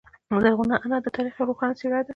[0.43, 2.09] زرغونه انا د تاریخ یوه روښانه څیره ده.